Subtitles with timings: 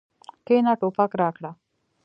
[0.45, 1.51] کېنه ټوپک راکړه.